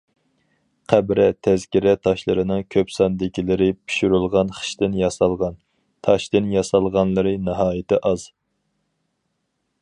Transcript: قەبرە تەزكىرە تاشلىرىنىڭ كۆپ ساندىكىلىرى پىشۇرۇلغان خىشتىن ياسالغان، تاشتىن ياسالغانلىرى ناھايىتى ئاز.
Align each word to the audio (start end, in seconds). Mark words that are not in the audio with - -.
قەبرە 0.93 1.25
تەزكىرە 1.47 1.91
تاشلىرىنىڭ 2.07 2.63
كۆپ 2.75 2.93
ساندىكىلىرى 2.95 3.67
پىشۇرۇلغان 3.91 4.49
خىشتىن 4.61 4.97
ياسالغان، 5.03 5.61
تاشتىن 6.09 6.49
ياسالغانلىرى 6.57 7.37
ناھايىتى 7.51 8.01
ئاز. 8.11 8.27